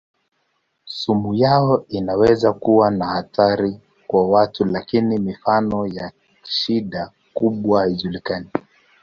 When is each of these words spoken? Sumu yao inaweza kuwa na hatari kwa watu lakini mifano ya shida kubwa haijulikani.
Sumu 0.85 1.33
yao 1.33 1.85
inaweza 1.89 2.53
kuwa 2.53 2.91
na 2.91 3.05
hatari 3.05 3.79
kwa 4.07 4.27
watu 4.29 4.65
lakini 4.65 5.17
mifano 5.19 5.87
ya 5.87 6.11
shida 6.43 7.11
kubwa 7.33 7.81
haijulikani. 7.81 8.49